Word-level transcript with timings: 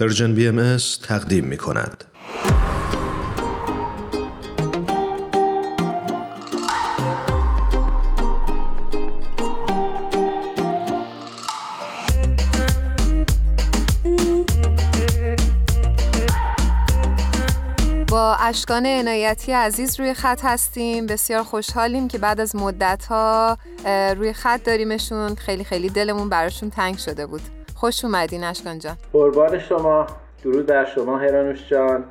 Persian 0.00 0.34
BM 0.34 0.76
تقدیم 1.02 1.44
می 1.44 1.56
کند. 1.56 2.04
با 18.08 18.34
اشکان 18.34 18.86
عنایتی 18.86 19.52
عزیز 19.52 20.00
روی 20.00 20.14
خط 20.14 20.40
هستیم. 20.44 21.06
بسیار 21.06 21.42
خوشحالیم 21.42 22.08
که 22.08 22.18
بعد 22.18 22.40
از 22.40 22.56
مدت 22.56 23.06
ها 23.06 23.58
روی 24.16 24.32
خط 24.32 24.64
داریمشون. 24.64 25.34
خیلی 25.34 25.64
خیلی 25.64 25.88
دلمون 25.88 26.28
براشون 26.28 26.70
تنگ 26.70 26.98
شده 26.98 27.26
بود. 27.26 27.55
خوش 27.76 28.04
اومدین 28.04 28.44
اشکان 28.44 28.78
جان. 28.78 28.96
قربان 29.12 29.58
شما. 29.58 30.06
درود 30.44 30.66
در 30.66 30.84
شما 30.84 31.18
هرانوش 31.18 31.68
جان. 31.68 32.04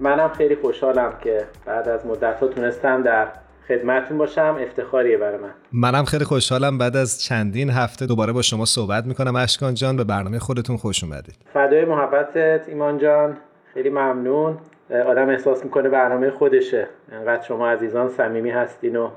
منم 0.00 0.28
خیلی 0.28 0.56
خوشحالم 0.56 1.12
که 1.24 1.46
بعد 1.66 1.88
از 1.88 2.06
مدت 2.06 2.40
ها 2.40 2.46
تونستم 2.46 3.02
در 3.02 3.28
خدمتتون 3.68 4.18
باشم. 4.18 4.56
افتخاریه 4.60 5.16
برای 5.16 5.38
من. 5.38 5.50
منم 5.72 6.04
خیلی 6.04 6.24
خوشحالم. 6.24 6.78
بعد 6.78 6.96
از 6.96 7.22
چندین 7.22 7.70
هفته 7.70 8.06
دوباره 8.06 8.32
با 8.32 8.42
شما 8.42 8.64
صحبت 8.64 9.04
می‌کنم. 9.06 9.36
اشکان 9.36 9.74
جان 9.74 9.96
به 9.96 10.04
برنامه 10.04 10.38
خودتون 10.38 10.76
خوش 10.76 11.04
اومدید. 11.04 11.36
فدای 11.54 11.84
محبتت 11.84 12.64
ایمان 12.68 12.98
جان. 12.98 13.36
خیلی 13.74 13.90
ممنون. 13.90 14.58
آدم 15.06 15.28
احساس 15.28 15.64
می‌کنه 15.64 15.88
برنامه 15.88 16.30
خودشه. 16.30 16.88
انقدر 17.12 17.42
شما 17.42 17.68
عزیزان 17.68 18.08
صمیمی 18.08 18.50
هستین 18.50 18.96
و 18.96 19.10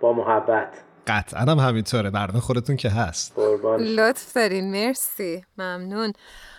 با 0.00 0.12
محبت. 0.12 0.68
قطعا 1.06 1.40
هم 1.40 1.58
همینطوره. 1.58 2.10
برنامه 2.10 2.40
خودتون 2.40 2.76
که 2.76 2.90
هست. 2.90 3.38
لطف 3.78 4.32
دارین. 4.34 4.70
مرسی. 4.70 5.44
ممنون. 5.58 6.12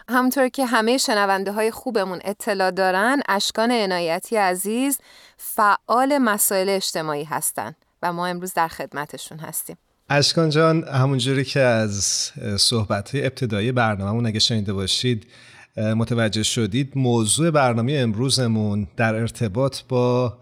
همونطور 0.09 0.47
که 0.47 0.65
همه 0.65 0.97
شنونده 0.97 1.51
های 1.51 1.71
خوبمون 1.71 2.19
اطلاع 2.25 2.71
دارن 2.71 3.21
اشکان 3.29 3.71
عنایتی 3.71 4.35
عزیز 4.35 4.99
فعال 5.37 6.17
مسائل 6.17 6.69
اجتماعی 6.69 7.23
هستن 7.23 7.75
و 8.01 8.13
ما 8.13 8.27
امروز 8.27 8.53
در 8.53 8.67
خدمتشون 8.67 9.37
هستیم. 9.39 9.77
اشکان 10.09 10.49
جان 10.49 10.83
همونجوری 10.83 11.43
که 11.43 11.59
از 11.59 12.31
صحبت 12.57 13.15
های 13.15 13.25
ابتدایی 13.25 13.71
برنامهمون 13.71 14.25
اگه 14.25 14.39
شنیده 14.39 14.73
باشید 14.73 15.27
متوجه 15.77 16.43
شدید 16.43 16.91
موضوع 16.95 17.51
برنامه 17.51 17.93
امروزمون 17.93 18.87
در 18.97 19.15
ارتباط 19.15 19.79
با 19.89 20.37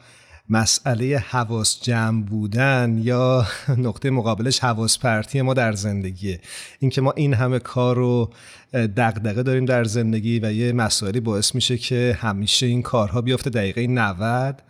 مسئله 0.54 1.18
حواس 1.18 1.82
جمع 1.82 2.23
بودن 2.23 3.00
یا 3.04 3.48
نقطه 3.88 4.09
مقابلش 4.09 4.59
حواس 4.59 5.00
پرتی 5.00 5.42
ما 5.42 5.54
در 5.54 5.73
زندگیه. 5.73 6.40
اینکه 6.80 7.02
ما 7.02 7.12
این 7.12 7.34
همه 7.34 7.59
کار 7.59 7.96
رو 7.96 8.30
دغدغه 8.74 9.44
داریم 9.44 9.66
در 9.66 9.84
زندگی 9.84 10.40
و 10.40 10.54
یه 10.54 10.72
مسائلی 10.72 11.20
باعث 11.20 11.56
میشه 11.56 11.78
که 11.78 12.18
همیشه 12.20 12.66
این 12.66 12.81
کارها 12.81 13.22
بیفته 13.22 13.50
دقیقه 13.50 13.88
90 13.88 14.64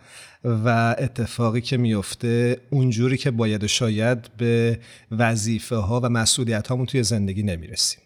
و 0.44 0.96
اتفاقی 0.98 1.60
که 1.60 1.76
میفته 1.76 2.60
اونجوری 2.70 3.16
که 3.16 3.30
باید 3.30 3.64
و 3.64 3.68
شاید 3.68 4.18
به 4.36 4.78
وظیفه 5.10 5.76
ها 5.76 6.00
و 6.00 6.08
مسئولیت 6.08 6.68
هامون 6.68 6.86
توی 6.86 7.02
زندگی 7.02 7.42
نمی‌رسیم. 7.42 8.00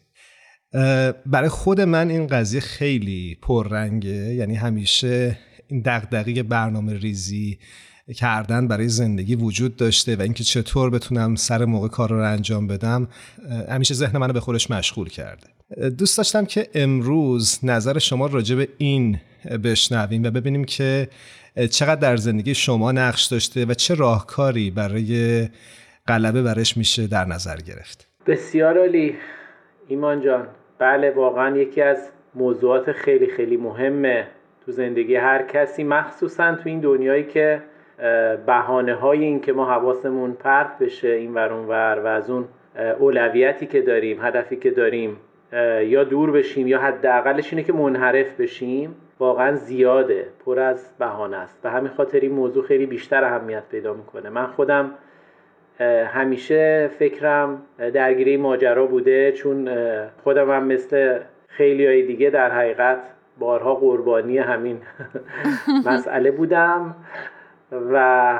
برای 1.26 1.48
خود 1.48 1.80
من 1.80 2.10
این 2.10 2.26
قضیه 2.26 2.60
خیلی 2.60 3.38
پررنگه. 3.42 4.34
یعنی 4.34 4.54
همیشه 4.54 5.38
این 5.68 5.82
دغدغه 5.84 6.42
برنامه 6.42 6.94
ریزی 6.94 7.58
کردن 8.14 8.68
برای 8.68 8.88
زندگی 8.88 9.34
وجود 9.34 9.76
داشته 9.76 10.16
و 10.16 10.22
اینکه 10.22 10.44
چطور 10.44 10.90
بتونم 10.90 11.34
سر 11.34 11.64
موقع 11.64 11.88
کار 11.88 12.10
رو 12.10 12.22
انجام 12.22 12.66
بدم 12.66 13.08
همیشه 13.68 13.94
ذهن 13.94 14.18
منو 14.18 14.32
به 14.32 14.40
خودش 14.40 14.70
مشغول 14.70 15.08
کرده. 15.08 15.46
دوست 15.98 16.18
داشتم 16.18 16.44
که 16.44 16.68
امروز 16.74 17.58
نظر 17.62 17.98
شما 17.98 18.26
راجع 18.26 18.56
به 18.56 18.68
این 18.78 19.18
بشنویم 19.64 20.22
و 20.24 20.30
ببینیم 20.30 20.64
که 20.64 21.08
چقدر 21.70 22.00
در 22.00 22.16
زندگی 22.16 22.54
شما 22.54 22.92
نقش 22.92 23.24
داشته 23.24 23.64
و 23.64 23.74
چه 23.74 23.94
راهکاری 23.94 24.70
برای 24.70 25.48
غلبه 26.06 26.42
برش 26.42 26.76
میشه 26.76 27.06
در 27.06 27.24
نظر 27.24 27.56
گرفت. 27.56 28.08
بسیار 28.26 28.78
عالی. 28.78 29.14
ایمان 29.88 30.24
جان. 30.24 30.48
بله 30.78 31.10
واقعا 31.10 31.56
یکی 31.56 31.82
از 31.82 31.98
موضوعات 32.34 32.92
خیلی 32.92 33.26
خیلی 33.36 33.56
مهمه. 33.56 34.28
تو 34.68 34.72
زندگی 34.72 35.16
هر 35.16 35.42
کسی 35.42 35.84
مخصوصا 35.84 36.54
تو 36.54 36.62
این 36.64 36.80
دنیایی 36.80 37.24
که 37.24 37.62
بهانه 38.46 38.94
های 38.94 39.24
این 39.24 39.40
که 39.40 39.52
ما 39.52 39.64
حواسمون 39.64 40.32
پرت 40.32 40.78
بشه 40.78 41.08
این 41.08 41.34
ور 41.34 41.52
ور 41.52 42.00
و 42.04 42.06
از 42.06 42.30
اون 42.30 42.44
اولویتی 42.98 43.66
که 43.66 43.82
داریم 43.82 44.18
هدفی 44.22 44.56
که 44.56 44.70
داریم 44.70 45.16
یا 45.82 46.04
دور 46.04 46.30
بشیم 46.30 46.66
یا 46.66 46.78
حداقلش 46.78 47.52
اینه 47.52 47.62
که 47.62 47.72
منحرف 47.72 48.40
بشیم 48.40 48.94
واقعا 49.18 49.54
زیاده 49.54 50.26
پر 50.44 50.58
از 50.58 50.94
بهانه 50.98 51.36
است. 51.36 51.62
به 51.62 51.70
همین 51.70 51.90
خاطر 51.90 52.20
این 52.20 52.32
موضوع 52.32 52.64
خیلی 52.64 52.86
بیشتر 52.86 53.24
اهمیت 53.24 53.62
پیدا 53.70 53.94
می‌کنه. 53.94 54.30
من 54.30 54.46
خودم 54.46 54.90
همیشه 56.06 56.90
فکرم 56.98 57.62
درگیری 57.94 58.36
ماجرا 58.36 58.86
بوده 58.86 59.32
چون 59.32 59.68
خودم 60.24 60.50
هم 60.50 60.64
مثل 60.64 61.18
خیلی 61.48 61.86
های 61.86 62.02
دیگه 62.02 62.30
در 62.30 62.50
حقیقت 62.50 62.98
بارها 63.38 63.74
قربانی 63.74 64.38
همین 64.38 64.80
مسئله 65.86 66.30
بودم 66.30 66.96
و 67.92 68.38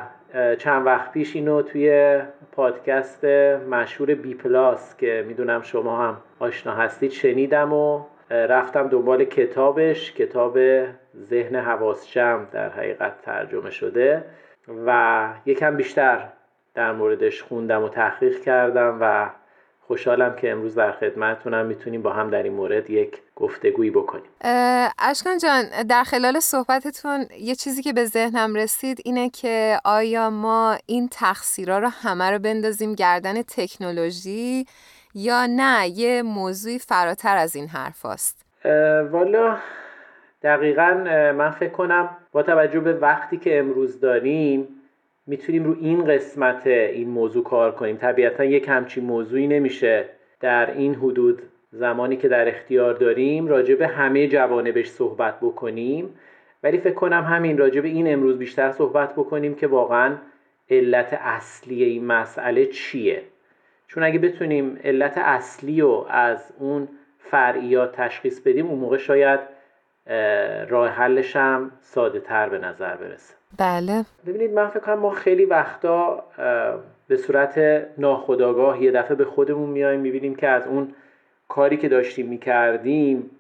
چند 0.59 0.87
وقت 0.87 1.13
پیش 1.13 1.37
اینو 1.37 1.63
توی 1.63 2.19
پادکست 2.53 3.25
مشهور 3.71 4.15
بی 4.15 4.35
پلاس 4.35 4.97
که 4.97 5.25
می‌دونم 5.29 5.63
شما 5.63 5.99
هم 5.99 6.17
آشنا 6.39 6.75
هستید 6.75 7.11
شنیدم 7.11 7.73
و 7.73 8.05
رفتم 8.31 8.89
دنبال 8.89 9.25
کتابش. 9.25 10.13
کتاب 10.13 10.59
ذهن 11.17 11.57
حواس 11.57 12.11
جمع 12.13 12.45
در 12.53 12.69
حقیقت 12.69 13.23
ترجمه 13.23 13.71
شده 13.71 14.25
و 14.87 15.29
یکم 15.47 15.77
بیشتر 15.77 16.29
در 16.75 16.93
موردش 16.93 17.43
خوندم 17.43 17.85
و 17.85 17.89
تحقیق 17.89 18.41
کردم 18.41 18.99
و 19.01 19.31
خوشحالم 19.89 20.37
که 20.37 20.51
امروز 20.51 20.75
در 20.75 20.93
خدمتتونم. 20.93 21.67
می‌تونیم 21.67 22.03
با 22.03 22.13
هم 22.13 22.31
در 22.31 22.43
این 22.43 22.53
مورد 22.53 22.91
یک 22.91 23.19
گفتگویی 23.37 23.91
بکنیم. 23.91 24.31
اشکان 24.99 25.39
جان 25.39 25.65
در 25.89 26.05
خلال 26.05 26.41
صحبتتون 26.41 27.27
یه 27.39 27.55
چیزی 27.55 27.83
که 27.83 27.93
به 27.93 28.05
ذهنم 28.05 28.55
رسید 28.55 28.99
اینه 29.05 29.31
که 29.31 29.79
آیا 29.85 30.31
ما 30.31 30.79
این 30.87 31.09
تقصیرها 31.13 31.79
رو 31.79 31.89
همه 31.89 32.31
رو 32.31 32.39
بندازیم 32.39 32.95
گردن 32.95 33.43
تکنولوژی 33.43 34.67
یا 35.15 35.47
نه؟ 35.47 35.89
یه 35.89 36.23
موضوعی 36.23 36.79
فراتر 36.79 37.37
از 37.37 37.57
این 37.57 37.69
حرف 37.69 38.07
هست؟ 38.07 38.45
والا 39.11 39.59
دقیقا 40.43 41.05
من 41.39 41.51
فکر 41.51 41.73
کنم 41.73 42.17
با 42.33 42.43
توجه 42.43 42.81
به 42.81 42.93
وقتی 42.93 43.37
که 43.37 43.59
امروز 43.59 44.01
داریم 44.01 44.69
می‌تونیم 45.29 45.65
رو 45.65 45.77
این 45.81 46.05
قسمت 46.05 46.67
این 46.67 47.09
موضوع 47.09 47.45
کار 47.45 47.73
کنیم. 47.73 47.97
طبیعتا 47.97 48.45
یک 48.45 48.69
همچین 48.69 49.05
موضوعی 49.05 49.47
نمیشه. 49.47 50.05
در 50.41 50.71
این 50.71 50.95
حدود 50.95 51.43
زمانی 51.73 52.17
که 52.17 52.29
در 52.29 52.49
اختیار 52.49 52.95
داریم 52.95 53.49
راجع 53.49 53.75
به 53.75 53.87
همه 53.87 54.29
جوانبش 54.29 54.89
صحبت 54.89 55.41
بکنیم. 55.41 56.15
ولی 56.63 56.79
فکر 56.79 56.95
کنم 56.95 57.25
همین 57.25 57.59
راجع 57.59 57.81
به 57.81 57.89
این 57.89 58.13
امروز 58.13 58.39
بیشتر 58.39 58.71
صحبت 58.71 59.13
بکنیم 59.13 59.55
که 59.55 59.67
واقعا 59.67 60.17
علت 60.71 61.19
اصلی 61.21 61.85
این 61.85 62.05
مسئله 62.05 62.67
چیه. 62.67 63.23
چون 63.87 64.03
اگه 64.03 64.19
بتونیم 64.19 64.79
علت 64.85 65.19
اصلی 65.19 65.81
رو 65.81 66.07
از 66.11 66.53
اون 66.59 66.89
فرعیات 67.19 67.93
تشخیص 67.93 68.41
بدیم 68.41 68.67
اون 68.67 68.79
موقع 68.79 68.97
شاید 68.97 69.41
راه 70.69 70.89
حلش 70.89 71.37
هم 71.37 71.71
ساده 71.81 72.21
تر 72.21 72.49
به 72.49 72.59
نظر 72.59 72.97
برسه. 72.97 73.35
بله. 73.59 74.05
ببینید 74.27 74.53
من 74.53 74.69
فکر 74.69 74.81
کنم 74.81 74.99
ما 74.99 75.11
خیلی 75.11 75.45
وقتا 75.45 76.25
به 77.09 77.17
صورت 77.17 77.85
ناخودآگاه 77.99 78.83
یه 78.83 78.91
دفعه 78.91 79.15
به 79.15 79.25
خودمون 79.25 79.71
میایم 79.71 80.01
می‌بینیم 80.01 80.35
که 80.35 80.49
از 80.49 80.67
اون 80.67 80.95
کاری 81.49 81.77
که 81.77 81.89
داشتیم 81.89 82.27
می‌کردیم 82.27 83.31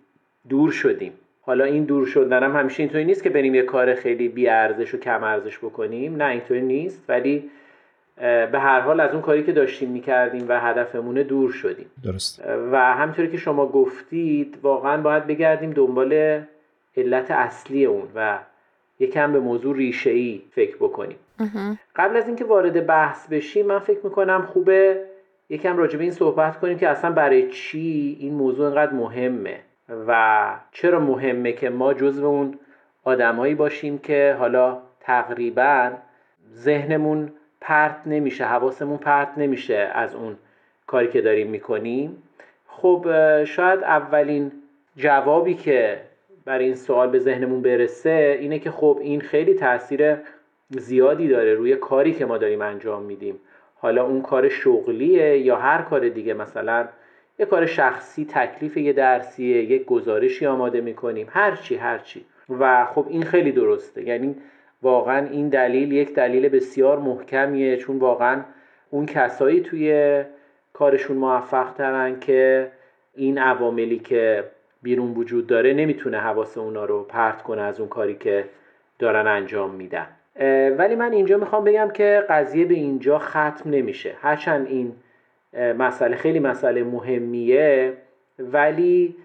دور 0.49 0.71
شدیم. 0.71 1.13
حالا 1.41 1.65
این 1.65 1.85
دور 1.85 2.07
شدن 2.07 2.43
هم 2.43 2.57
همیشه 2.57 2.83
اینطوری 2.83 3.05
نیست 3.05 3.23
که 3.23 3.31
بریم 3.31 3.55
یه 3.55 3.63
کار 3.63 3.95
خیلی 3.95 4.29
بی 4.29 4.49
ارزش 4.49 4.95
و 4.95 4.99
کم 4.99 5.25
ارزش 5.25 5.59
بکنیم. 5.59 6.17
نه 6.17 6.25
اینطوری 6.25 6.63
نیست. 6.63 7.05
ولی 7.09 7.51
به 8.53 8.59
هر 8.59 8.81
حال 8.81 9.01
از 9.01 9.13
اون 9.13 9.23
کاری 9.23 9.43
که 9.43 9.53
داشتیم 9.53 9.91
می‌کردیم 9.91 10.49
و 10.49 10.61
هدفمونه 10.61 11.23
دور 11.23 11.53
شدیم. 11.53 11.91
درست. 12.05 12.43
و 12.73 12.95
همطوری 12.95 13.29
که 13.29 13.37
شما 13.37 13.67
گفتید 13.67 14.59
واقعا 14.63 15.03
باید 15.03 15.27
بگردیم 15.27 15.71
دنبال 15.71 16.41
علت 16.99 17.31
اصلی 17.31 17.85
اون 17.85 18.09
و 18.15 18.39
یکم 19.01 19.33
به 19.33 19.41
موضوع 19.41 19.77
ریشه 19.77 20.11
ای 20.11 20.43
فکر 20.51 20.77
بکنیم. 20.77 21.17
قبل 21.97 22.17
از 22.17 22.27
اینکه 22.27 22.45
وارد 22.45 22.87
بحث 22.87 23.29
بشیم 23.29 23.67
من 23.67 23.79
فکر 23.79 24.01
می‌کنم 24.05 24.43
خوبه 24.53 25.05
یکم 25.49 25.77
راجع 25.77 25.97
به 25.97 26.03
این 26.03 26.13
صحبت 26.13 26.59
کنیم 26.61 26.79
که 26.79 26.89
اصلا 26.89 27.11
برای 27.11 27.51
چی 27.51 28.17
این 28.21 28.35
موضوع 28.35 28.67
اینقدر 28.67 28.93
مهمه 28.93 29.61
و 30.07 30.55
چرا 30.73 31.01
مهمه 31.01 31.53
که 31.53 31.71
ما 31.71 31.95
جزو 31.95 32.27
اون 32.27 32.59
آدمایی 33.05 33.55
باشیم 33.55 33.99
که 33.99 34.37
حالا 34.39 34.79
تقریبا 35.01 35.91
ذهنمون 36.55 37.33
پرت 37.61 37.97
نمیشه 38.07 38.45
حواسمون 38.45 38.99
پرت 38.99 39.33
نمیشه 39.37 39.91
از 39.95 40.15
اون 40.15 40.37
کاری 40.87 41.09
که 41.09 41.21
داریم 41.21 41.47
می‌کنیم. 41.47 42.23
خب 42.67 43.07
شاید 43.45 43.83
اولین 43.83 44.53
جوابی 44.97 45.55
که 45.55 46.01
برای 46.49 46.65
این 46.65 46.75
سوال 46.75 47.11
به 47.11 47.19
ذهنمون 47.19 47.63
برسه 47.63 48.39
اینه 48.41 48.59
که 48.59 48.71
خب 48.71 48.99
این 49.03 49.21
خیلی 49.21 49.55
تاثیر 49.55 50.17
زیادی 50.71 51.29
داره 51.29 51.55
روی 51.55 51.77
کاری 51.77 52.13
که 52.13 52.27
ما 52.27 52.39
داریم 52.39 52.63
انجام 52.63 53.03
میدیم. 53.03 53.41
حالا 53.75 54.07
اون 54.07 54.23
کار 54.23 54.49
شغلیه 54.49 55.39
یا 55.39 55.57
هر 55.57 55.83
کار 55.83 56.09
دیگه؟ 56.09 56.35
مثلا 56.35 56.89
یه 57.39 57.47
کار 57.47 57.67
شخصی 57.67 58.25
تکلیف 58.25 58.77
یه 58.77 58.93
درسیه 58.93 59.63
یک 59.63 59.85
گزارشی 59.85 60.47
آماده 60.47 60.81
می‌کنیم. 60.81 61.27
هرچی 61.31 61.77
هرچی 61.77 62.25
و 62.49 62.85
خب 62.85 63.07
این 63.09 63.23
خیلی 63.23 63.53
درسته. 63.53 64.03
یعنی 64.03 64.37
واقعا 64.83 65.27
این 65.27 65.49
دلیل 65.49 65.93
یک 65.93 66.15
دلیل 66.15 66.49
بسیار 66.49 66.99
محکمیه 66.99 67.77
چون 67.77 67.99
واقعا 67.99 68.45
اون 68.91 69.07
کسایی 69.07 69.61
توی 69.61 70.23
کارشون 70.73 71.17
موفق 71.17 71.73
ترن 71.73 72.21
که 72.21 72.71
این 73.15 73.39
عواملی 73.39 73.99
که 73.99 74.45
بیرون 74.83 75.15
وجود 75.15 75.47
داره 75.47 75.73
نمی‌تونه 75.73 76.19
حواس 76.19 76.59
اونا 76.59 76.85
رو 76.85 77.03
پرت 77.03 77.43
کنه 77.43 77.63
از 77.63 77.81
اون 77.81 77.89
کاری 77.89 78.15
که 78.15 78.45
دارن 78.99 79.27
انجام 79.27 79.71
میدن. 79.71 80.07
ولی 80.79 80.95
من 80.95 81.13
اینجا 81.13 81.37
می‌خوام 81.37 81.65
بگم 81.65 81.91
که 81.95 82.25
قضیه 82.29 82.65
به 82.65 82.75
اینجا 82.75 83.19
ختم 83.19 83.71
نمیشه. 83.71 84.15
هرچند 84.21 84.67
این 84.67 84.93
مسئله 85.79 86.17
خیلی 86.17 86.39
مسئله 86.39 86.85
مهمیه 86.85 87.97
ولی 88.39 89.17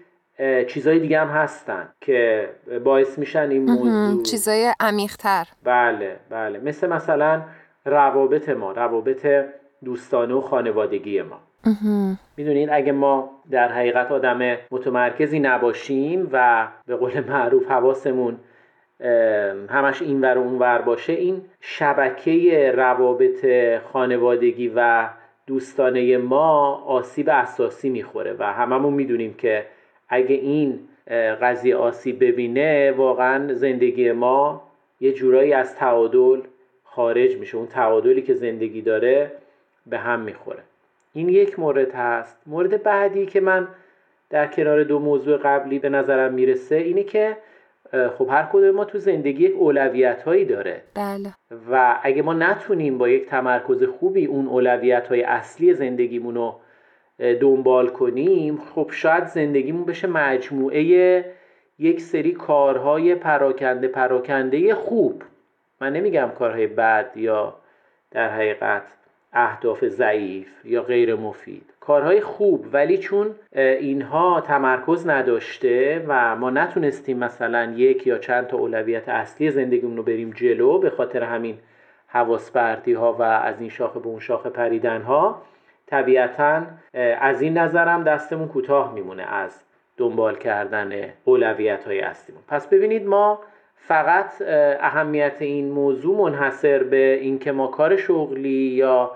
چیزهای 0.66 0.98
دیگه 0.98 1.20
هم 1.20 1.28
هستن 1.28 1.88
که 2.00 2.48
باعث 2.84 3.18
میشن 3.18 3.50
این 3.50 3.70
موضوع 3.70 4.22
چیزای 4.22 4.72
عمیقتر. 4.80 5.48
بله 5.64 6.16
بله. 6.30 6.58
مثل 6.58 6.88
مثلا 6.88 7.42
روابط 7.84 8.48
ما 8.48 8.72
روابط 8.72 9.26
دوستانه 9.84 10.34
و 10.34 10.40
خانوادگی 10.40 11.22
ما. 11.22 11.40
می‌دونید 12.36 12.68
اگه 12.72 12.92
ما 12.92 13.30
در 13.50 13.72
حقیقت 13.72 14.12
آدم 14.12 14.56
متمرکزی 14.70 15.38
نباشیم 15.38 16.28
و 16.32 16.68
به 16.86 16.96
قول 16.96 17.20
معروف 17.20 17.66
حواسمون 17.66 18.36
همش 19.68 20.02
این 20.02 20.20
ور 20.20 20.38
و 20.38 20.40
اون 20.40 20.58
ور 20.58 20.78
باشه 20.78 21.12
این 21.12 21.42
شبکه 21.60 22.72
روابط 22.76 23.46
خانوادگی 23.92 24.72
و 24.76 25.08
دوستانه 25.46 26.16
ما 26.16 26.74
آسیب 26.86 27.28
اساسی 27.28 27.90
می‌خوره 27.90 28.36
و 28.38 28.52
هممون 28.52 28.92
می‌دونیم 28.92 29.34
که 29.34 29.66
اگه 30.08 30.34
این 30.34 30.80
قضیه 31.42 31.76
آسیب 31.76 32.24
ببینه 32.24 32.92
واقعا 32.92 33.54
زندگی 33.54 34.12
ما 34.12 34.62
یه 35.00 35.12
جورایی 35.12 35.52
از 35.52 35.76
تعادل 35.76 36.40
خارج 36.84 37.36
میشه. 37.36 37.56
اون 37.56 37.66
تعادلی 37.66 38.22
که 38.22 38.34
زندگی 38.34 38.82
داره 38.82 39.32
به 39.86 39.98
هم 39.98 40.20
می‌خوره. 40.20 40.62
این 41.14 41.28
یک 41.28 41.58
مورد 41.58 41.94
هست. 41.94 42.36
مورد 42.46 42.82
بعدی 42.82 43.26
که 43.26 43.40
من 43.40 43.68
در 44.30 44.46
کنار 44.46 44.84
دو 44.84 44.98
موضوع 44.98 45.36
قبلی 45.36 45.78
به 45.78 45.88
نظرم 45.88 46.34
می‌رسه 46.34 46.76
اینه 46.76 47.02
که 47.02 47.36
خب 48.18 48.28
هر 48.30 48.48
کدوم 48.52 48.70
ما 48.70 48.84
تو 48.84 48.98
زندگی 48.98 49.44
یک 49.44 49.54
اولویت 49.56 50.22
هایی 50.22 50.44
داره. 50.44 50.82
بله. 50.94 51.34
و 51.70 52.00
اگه 52.02 52.22
ما 52.22 52.32
نتونیم 52.32 52.98
با 52.98 53.08
یک 53.08 53.26
تمرکز 53.26 53.84
خوبی 53.84 54.26
اون 54.26 54.46
اولویت 54.46 55.08
های 55.08 55.22
اصلی 55.22 55.74
زندگیمون 55.74 56.34
رو 56.34 56.60
دنبال 57.40 57.88
کنیم 57.88 58.56
خب 58.74 58.90
شاید 58.92 59.24
زندگیمون 59.24 59.84
بشه 59.84 60.06
مجموعه 60.06 60.82
یک 61.78 62.00
سری 62.00 62.32
کارهای 62.32 63.14
پراکنده 63.14 63.88
پراکنده 63.88 64.74
خوب. 64.74 65.22
من 65.80 65.92
نمیگم 65.92 66.30
کارهای 66.38 66.66
بد 66.66 67.10
یا 67.16 67.56
در 68.10 68.28
حقیقت. 68.28 68.82
اهداف 69.34 69.84
ضعیف 69.84 70.48
یا 70.64 70.82
غیر 70.82 71.14
مفید. 71.14 71.74
کارهای 71.80 72.20
خوب 72.20 72.66
ولی 72.72 72.98
چون 72.98 73.34
اینها 73.52 74.40
تمرکز 74.40 75.08
نداشته 75.08 76.04
و 76.08 76.36
ما 76.36 76.50
نتونستیم 76.50 77.18
مثلا 77.18 77.72
یک 77.76 78.06
یا 78.06 78.18
چند 78.18 78.46
تا 78.46 78.56
اولویت 78.56 79.08
اصلی 79.08 79.50
زندگیمون 79.50 79.96
رو 79.96 80.02
بریم 80.02 80.30
جلو 80.30 80.78
به 80.78 80.90
خاطر 80.90 81.22
همین 81.22 81.58
حواس 82.06 82.56
ها 82.96 83.12
و 83.12 83.22
از 83.22 83.60
این 83.60 83.70
شاخه 83.70 84.00
به 84.00 84.06
اون 84.06 84.20
شاخه 84.20 84.50
پریدن 84.50 85.02
ها 85.02 85.42
طبیعتا 85.86 86.62
از 87.20 87.42
این 87.42 87.58
نظرم 87.58 88.04
دستمون 88.04 88.48
کوتاه 88.48 88.94
میمونه 88.94 89.22
از 89.22 89.62
دنبال 89.96 90.36
کردن 90.36 91.12
اولویت 91.24 91.84
های 91.84 92.00
اصلیمون. 92.00 92.42
پس 92.48 92.66
ببینید 92.66 93.06
ما 93.06 93.40
فقط 93.76 94.42
اهمیت 94.80 95.36
این 95.40 95.70
موضوع 95.70 96.16
منحصر 96.16 96.82
به 96.82 97.18
اینکه 97.20 97.52
ما 97.52 97.66
کار 97.66 97.96
شغلی 97.96 98.48
یا 98.50 99.10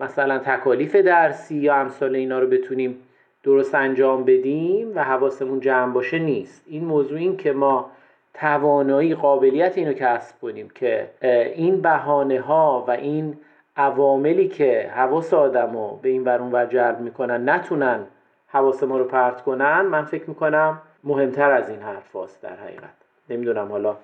مثلا 0.00 0.38
تکالیف 0.38 0.96
درسی 0.96 1.56
یا 1.56 1.74
امثال 1.74 2.14
اینا 2.14 2.38
رو 2.38 2.46
بتونیم 2.46 3.02
درست 3.42 3.74
انجام 3.74 4.24
بدیم 4.24 4.92
و 4.94 5.04
حواسمون 5.04 5.60
جمع 5.60 5.92
باشه 5.92 6.18
نیست. 6.18 6.64
این 6.66 6.84
موضوع 6.84 7.18
این 7.18 7.36
که 7.36 7.52
ما 7.52 7.90
توانایی 8.34 9.14
قابلیت 9.14 9.78
اینو 9.78 9.92
کسب 9.92 10.40
کنیم 10.40 10.68
که 10.74 11.10
این 11.54 11.80
بهانه 11.80 12.40
ها 12.40 12.84
و 12.88 12.90
این 12.90 13.38
عواملی 13.76 14.48
که 14.48 14.90
حواس 14.94 15.34
آدم 15.34 15.72
رو 15.72 15.98
به 16.02 16.08
این 16.08 16.24
ورون 16.24 16.52
ور 16.52 16.66
جلب 16.66 17.00
می‌کنن 17.00 17.48
نتونن 17.48 18.06
حواس 18.48 18.82
ما 18.82 18.98
رو 18.98 19.04
پرت 19.04 19.42
کنن 19.42 19.80
من 19.80 20.04
فکر 20.04 20.24
می‌کنم 20.28 20.82
مهمتر 21.04 21.50
از 21.50 21.70
این 21.70 21.82
حرف 21.82 22.16
در 22.42 22.56
حقیقت. 22.56 22.94
نمی‌دونم 23.30 23.68
حالا 23.68 23.96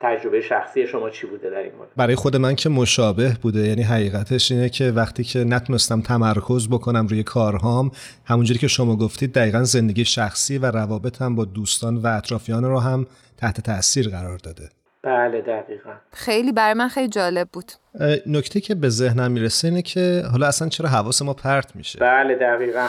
تجربه 0.00 0.40
شخصی 0.40 0.86
شما 0.86 1.10
چی 1.10 1.26
بوده 1.26 1.50
در 1.50 1.58
این 1.58 1.74
مورد؟ 1.74 1.88
برای 1.96 2.14
خود 2.14 2.36
من 2.36 2.54
که 2.54 2.68
مشابه 2.68 3.36
بوده 3.42 3.60
یعنی 3.60 3.82
حقیقتش 3.82 4.52
اینه 4.52 4.68
که 4.68 4.90
وقتی 4.90 5.24
که 5.24 5.44
نتونستم 5.44 6.00
تمرکز 6.00 6.68
بکنم 6.68 7.06
روی 7.06 7.22
کارهام 7.22 7.90
همونجوری 8.24 8.58
که 8.58 8.68
شما 8.68 8.96
گفتید 8.96 9.32
دقیقا 9.32 9.62
زندگی 9.62 10.04
شخصی 10.04 10.58
و 10.58 10.66
روابطم 10.66 11.34
با 11.34 11.44
دوستان 11.44 11.96
و 11.96 12.06
اطرافیان 12.06 12.64
رو 12.64 12.78
هم 12.78 13.06
تحت 13.36 13.60
تاثیر 13.60 14.08
قرار 14.08 14.38
داده. 14.38 14.68
بله 15.02 15.40
دقیقا. 15.40 15.90
خیلی 16.12 16.52
برای 16.52 16.74
من 16.74 16.88
خیلی 16.88 17.08
جالب 17.08 17.48
بود. 17.52 17.72
نکته 18.26 18.60
که 18.60 18.74
به 18.74 18.88
ذهنم 18.88 19.32
می‌رسه 19.32 19.68
اینه 19.68 19.82
که 19.82 20.22
حالا 20.32 20.46
اصلا 20.46 20.68
چرا 20.68 20.88
حواس 20.88 21.22
ما 21.22 21.34
پرت 21.34 21.76
میشه؟ 21.76 21.98
بله 21.98 22.34
دقیقا. 22.34 22.86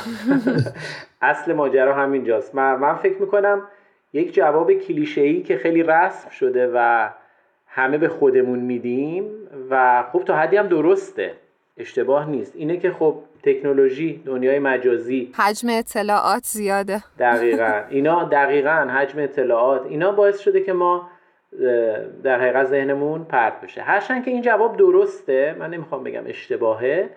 اصل 1.22 1.54
ماجرا 1.54 1.96
همینجاست. 1.96 2.56
من, 2.56 2.75
من 2.75 2.96
فکر 2.96 3.22
می‌کنم 3.22 3.62
یک 4.13 4.34
جواب 4.34 4.74
کلیشه‌ای 4.74 5.42
که 5.42 5.58
خیلی 5.58 5.84
رسم 5.84 6.30
شده 6.30 6.72
و 6.74 7.10
همه 7.68 7.98
به 7.98 8.08
خودمون 8.08 8.60
میدیم 8.60 9.25
و 9.69 10.04
خب 10.12 10.24
تا 10.25 10.36
حدی 10.36 10.58
هم 10.58 10.68
درسته 10.68 11.34
اشتباه 11.78 12.30
نیست. 12.30 12.56
اینه 12.56 12.78
که 12.78 12.92
خب 12.92 13.16
تکنولوژی 13.44 14.22
دنیای 14.25 14.60
مجازی. 14.60 15.31
حجم 15.38 15.68
اطلاعات 15.69 16.44
زیاده. 16.44 17.04
دقیقا. 17.19 17.81
اینا 17.90 18.24
دقیقا 18.24 18.88
حجم 18.96 19.19
اطلاعات. 19.19 19.86
اینا 19.86 20.12
باعث 20.12 20.40
شده 20.40 20.62
که 20.62 20.74
ما 20.74 21.10
در 22.24 22.41
حقیقت 22.41 22.65
ذهنمون 22.65 23.24
پرت 23.24 23.62
بشه. 23.62 23.82
هرچند 23.82 24.25
که 24.25 24.32
این 24.32 24.41
جواب 24.41 24.77
درسته 24.77 25.56
من 25.60 25.70
نمی‌خوام 25.70 26.03
بگم 26.03 26.24
اشتباهه 26.25 27.10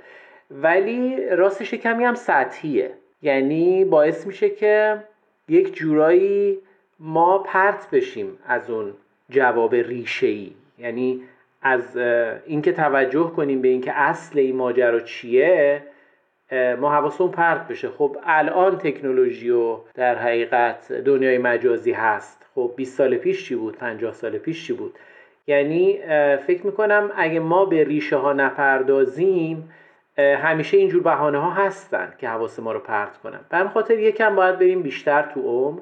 ولی 0.51 1.27
راستش 1.31 1.75
کمی 1.75 2.05
هم 2.05 2.15
سطحیه. 2.15 2.91
یعنی 3.23 3.85
باعث 3.85 4.27
میشه 4.27 4.51
که 4.51 5.05
یک 5.49 5.75
جورایی 5.75 6.59
ما 7.07 7.39
پرت 7.39 7.91
بشیم 7.91 8.39
از 8.47 8.71
اون 8.71 8.93
جواب 9.31 9.75
ریشه 9.75 10.27
ای 10.27 10.53
یعنی 10.79 11.23
از 11.63 11.97
اینکه 12.47 12.73
توجه 12.73 13.33
کنیم 13.37 13.63
به 13.63 13.69
اینکه 13.69 13.93
اصل 13.93 14.39
این 14.39 14.57
ماجرا 14.57 15.01
چیه 15.01 15.83
ما 16.53 16.93
حواسمون 16.93 17.31
پرت 17.31 17.69
بشه. 17.69 17.89
خب 17.89 18.17
الان 18.25 18.79
تکنولوژی 18.79 19.51
و 19.51 19.77
در 19.95 20.15
حقیقت 20.15 20.93
دنیای 20.93 21.39
مجازی 21.39 21.93
هست. 21.93 22.47
خب 22.55 22.73
20 22.77 22.99
سال 22.99 23.17
پیش 23.17 23.49
چی 23.49 23.55
بود؟ 23.55 23.77
50 23.77 24.13
سال 24.13 24.39
پیش 24.39 24.67
چی 24.67 24.73
بود؟ 24.73 24.99
یعنی 25.47 25.99
فکر 26.47 26.67
می‌کنم 26.67 27.11
اگه 27.17 27.41
ما 27.41 27.65
به 27.65 27.85
ریشه 27.85 28.17
ها 28.17 28.33
نپردازیم 28.33 29.73
همیشه 30.19 30.77
اینجور 30.77 31.03
بهانه 31.03 31.39
ها 31.39 31.51
هستن 31.51 32.15
که 32.19 32.29
حواس 32.29 32.59
ما 32.61 32.73
رو 32.73 32.81
پرت 32.81 33.19
کنن. 33.19 33.41
به 33.51 33.69
خاطر 33.69 33.99
یکم 33.99 34.37
باید 34.37 34.59
بریم 34.59 34.83
بیشتر 34.83 35.23
تو 35.23 35.41
عمر 35.41 35.81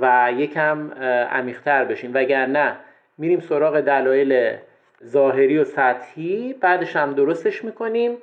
و 0.00 0.32
یکم 0.36 0.90
عمیقتر 1.30 1.84
بشیم. 1.84 2.10
وگرنه 2.14 2.76
میریم 3.18 3.40
سراغ 3.40 3.80
دلایل 3.80 4.56
ظاهری 5.04 5.58
و 5.58 5.64
سطحی 5.64 6.54
بعدش 6.60 6.96
هم 6.96 7.14
درستش 7.14 7.64
می‌کنیم. 7.64 8.16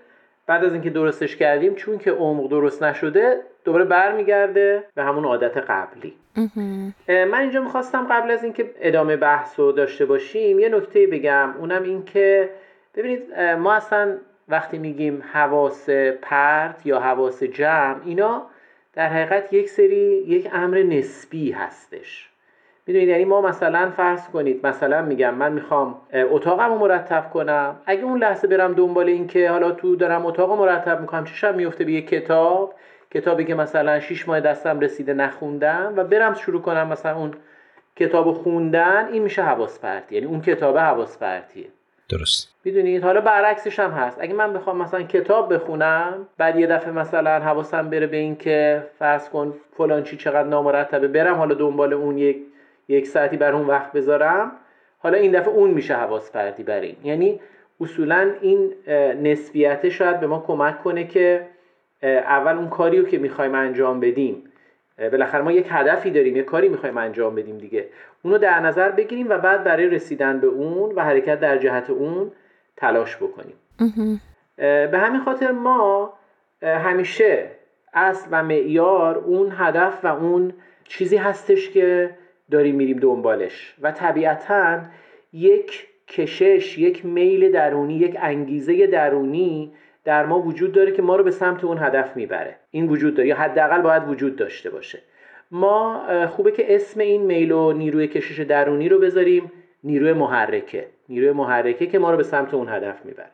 بعد 0.47 0.65
از 0.65 0.73
اینکه 0.73 0.89
درستش 0.89 1.35
کردیم 1.35 1.75
چون 1.75 1.97
که 1.97 2.11
عمق 2.11 2.49
درست 2.49 2.83
نشده 2.83 3.37
دوباره 3.65 3.85
برمیگرده 3.85 4.83
به 4.95 5.03
همون 5.03 5.25
عادت 5.25 5.57
قبلی. 5.57 6.13
من 7.07 7.39
اینجا 7.39 7.61
می‌خواستم 7.61 8.07
قبل 8.11 8.31
از 8.31 8.43
اینکه 8.43 8.71
ادامه 8.81 9.15
بحث 9.15 9.59
رو 9.59 9.71
داشته 9.71 10.05
باشیم 10.05 10.59
یه 10.59 10.69
نکته 10.69 11.07
بگم. 11.07 11.53
اونم 11.59 11.83
این 11.83 12.05
که 12.05 12.49
ببینید 12.95 13.39
ما 13.39 13.73
اصلا 13.73 14.17
وقتی 14.47 14.77
میگیم 14.77 15.23
حواس 15.33 15.89
پرت 16.21 16.85
یا 16.85 16.99
حواس 16.99 17.43
جمع 17.43 17.95
اینا 18.05 18.45
در 18.93 19.07
حقیقت 19.07 19.53
یک 19.53 19.69
سری 19.69 20.23
یک 20.27 20.49
امر 20.53 20.83
نسبی 20.83 21.51
هستش. 21.51 22.29
می‌دونید 22.87 23.09
یعنی 23.09 23.25
ما 23.25 23.41
مثلا 23.41 23.91
فرض 23.91 24.27
کنید 24.27 24.67
مثلا 24.67 25.01
میگم 25.01 25.33
من 25.33 25.51
می‌خوام 25.51 26.01
اتاقم 26.13 26.69
رو 26.73 26.79
مرتب 26.79 27.29
کنم. 27.29 27.75
اگه 27.85 28.03
اون 28.03 28.19
لحظه 28.19 28.47
برم 28.47 28.73
دنبال 28.73 29.07
این 29.07 29.27
که 29.27 29.49
حالا 29.49 29.71
تو 29.71 29.95
دارم 29.95 30.25
اتاق 30.25 30.51
مرتب 30.59 31.01
می‌کنم 31.01 31.23
چشم 31.23 31.55
میفته 31.55 31.83
به 31.83 31.91
یک 31.91 32.07
کتاب؟ 32.07 32.73
کتابی 33.11 33.45
که 33.45 33.55
مثلا 33.55 33.99
6 33.99 34.27
ماه 34.27 34.39
دستم 34.39 34.79
رسیده 34.79 35.13
نخوندم 35.13 35.93
و 35.97 36.03
برم 36.03 36.33
شروع 36.33 36.61
کنم 36.61 36.87
مثلا 36.87 37.17
اون 37.17 37.33
کتاب 37.95 38.31
خوندن 38.31 39.07
این 39.11 39.23
میشه 39.23 39.43
حواس 39.43 39.79
پرتی 39.79 40.15
یعنی 40.15 40.27
اون 40.27 40.41
کتاب 40.41 40.77
حواس 40.77 41.17
پرتیه 41.17 41.65
درست. 42.09 42.55
می‌دونید 42.65 43.03
حالا 43.03 43.21
برعکسش 43.21 43.79
هم 43.79 43.91
هست. 43.91 44.17
اگه 44.21 44.33
من 44.33 44.53
بخوام 44.53 44.77
مثلا 44.77 45.03
کتاب 45.03 45.53
بخونم 45.53 46.27
بعد 46.37 46.59
یه 46.59 46.67
دفعه 46.67 46.91
مثلا 46.91 47.39
حواسم 47.39 47.89
بره 47.89 48.07
به 48.07 48.17
این 48.17 48.35
که 48.35 48.83
فرض 48.99 49.29
کن 49.29 49.53
فلان 49.77 50.03
چی 50.03 50.17
چقدر 50.17 50.47
نامرتبه 50.47 51.07
برم 51.07 51.35
حالا 51.35 51.55
دنبال 51.55 51.93
اون 51.93 52.17
یک 52.17 52.37
یک 52.87 53.07
ساعتی 53.07 53.37
بر 53.37 53.51
اون 53.51 53.67
وقت 53.67 53.91
بذارم 53.91 54.51
حالا 54.99 55.17
این 55.17 55.31
دفعه 55.31 55.53
اون 55.53 55.69
میشه 55.69 55.95
حواس 55.95 56.31
پرتی 56.31 56.63
بر 56.63 56.79
این. 56.79 56.95
یعنی 57.03 57.39
اصولا 57.81 58.31
این 58.41 58.73
نسبیت 59.23 59.89
شاید 59.89 60.19
به 60.19 60.27
ما 60.27 60.43
کمک 60.47 60.83
کنه 60.83 61.03
که 61.07 61.47
اول 62.03 62.57
اون 62.57 62.69
کاری 62.69 62.99
رو 62.99 63.05
که 63.05 63.17
می‌خوایم 63.17 63.55
انجام 63.55 63.99
بدیم. 63.99 64.43
بالاخره 64.97 65.41
ما 65.41 65.51
یک 65.51 65.67
هدفی 65.69 66.11
داریم 66.11 66.35
یک 66.35 66.45
کاری 66.45 66.69
می‌خوایم 66.69 66.97
انجام 66.97 67.35
بدیم 67.35 67.57
دیگه. 67.57 67.85
اونو 68.23 68.37
در 68.37 68.59
نظر 68.59 68.91
بگیریم 68.91 69.29
و 69.29 69.37
بعد 69.37 69.63
برای 69.63 69.89
رسیدن 69.89 70.39
به 70.39 70.47
اون 70.47 70.95
و 70.95 71.01
حرکت 71.01 71.39
در 71.39 71.57
جهت 71.57 71.89
اون 71.89 72.31
تلاش 72.77 73.17
بکنیم. 73.17 73.55
به 74.91 74.99
همین 74.99 75.21
خاطر 75.21 75.51
ما 75.51 76.13
همیشه 76.61 77.47
اصل 77.93 78.27
و 78.31 78.43
معیار 78.43 79.17
اون 79.17 79.53
هدف 79.57 79.99
و 80.03 80.07
اون 80.07 80.53
چیزی 80.83 81.17
هستش 81.17 81.69
که 81.69 82.09
داریم 82.51 82.75
میریم 82.75 82.99
دنبالش 82.99 83.75
و 83.81 83.91
طبیعتا 83.91 84.79
یک 85.33 85.87
کشش 86.07 86.77
یک 86.77 87.05
میل 87.05 87.51
درونی 87.51 87.93
یک 87.93 88.17
انگیزه 88.21 88.87
درونی 88.87 89.73
در 90.03 90.25
ما 90.25 90.39
وجود 90.39 90.71
داره 90.71 90.91
که 90.91 91.01
ما 91.01 91.15
رو 91.15 91.23
به 91.23 91.31
سمت 91.31 91.63
اون 91.63 91.77
هدف 91.77 92.15
می‌بره. 92.15 92.55
این 92.71 92.87
وجود 92.87 93.15
داره 93.15 93.27
یا 93.27 93.35
حداقل 93.35 93.81
باید 93.81 94.07
وجود 94.07 94.35
داشته 94.35 94.69
باشه. 94.69 94.99
ما 95.53 96.01
خوبه 96.27 96.51
که 96.51 96.75
اسم 96.75 96.99
این 96.99 97.21
میل 97.21 97.51
و 97.51 97.71
نیروی 97.71 98.07
کشش 98.07 98.39
درونی 98.39 98.89
رو 98.89 98.99
بذاریم. 98.99 99.51
نیروی 99.83 100.13
محرکه. 100.13 100.85
نیروی 101.09 101.31
محرکه 101.31 101.85
که 101.87 101.99
ما 101.99 102.11
رو 102.11 102.17
به 102.17 102.23
سمت 102.23 102.53
اون 102.53 102.69
هدف 102.69 103.05
می‌بره. 103.05 103.29